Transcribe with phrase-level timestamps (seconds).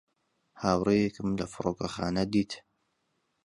[0.61, 2.51] هاوڕێیەکم لە فڕۆکەخانە دیت.